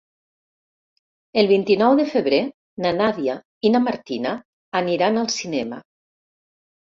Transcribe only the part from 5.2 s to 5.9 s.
al cinema.